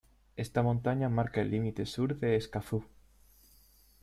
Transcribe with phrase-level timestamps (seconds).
[0.35, 2.83] Esta montaña marca el límite sur de Escazú.